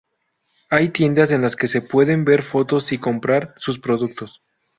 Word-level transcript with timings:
Hay 0.71 0.89
tiendas 0.89 1.29
en 1.31 1.43
las 1.43 1.55
que 1.55 1.67
se 1.67 1.83
pueden 1.83 2.25
ver 2.25 2.41
fotos 2.41 2.91
y 2.91 2.97
comprar 2.97 3.53
sus 3.59 3.77
productos. 3.77 4.41